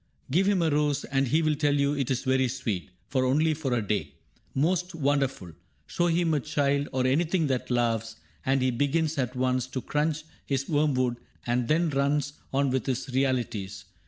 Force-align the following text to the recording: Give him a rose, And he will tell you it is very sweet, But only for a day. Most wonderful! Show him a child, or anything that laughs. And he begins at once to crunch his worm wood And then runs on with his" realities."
Give 0.31 0.47
him 0.47 0.63
a 0.63 0.71
rose, 0.71 1.03
And 1.03 1.27
he 1.27 1.43
will 1.43 1.53
tell 1.53 1.75
you 1.75 1.93
it 1.93 2.09
is 2.09 2.23
very 2.23 2.47
sweet, 2.47 2.89
But 3.11 3.21
only 3.23 3.53
for 3.53 3.71
a 3.71 3.83
day. 3.83 4.15
Most 4.55 4.95
wonderful! 4.95 5.51
Show 5.85 6.07
him 6.07 6.33
a 6.33 6.39
child, 6.39 6.89
or 6.91 7.05
anything 7.05 7.45
that 7.53 7.69
laughs. 7.69 8.15
And 8.43 8.63
he 8.63 8.71
begins 8.71 9.19
at 9.19 9.35
once 9.35 9.67
to 9.67 9.79
crunch 9.83 10.23
his 10.43 10.67
worm 10.67 10.95
wood 10.95 11.17
And 11.45 11.67
then 11.67 11.91
runs 11.91 12.33
on 12.51 12.71
with 12.71 12.87
his" 12.87 13.09
realities." 13.13 13.85